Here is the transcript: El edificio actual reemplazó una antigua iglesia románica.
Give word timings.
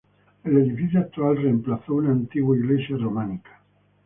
El 0.43 0.57
edificio 0.57 0.99
actual 0.99 1.37
reemplazó 1.43 1.93
una 1.93 2.09
antigua 2.09 2.57
iglesia 2.57 2.97
románica. 2.97 3.61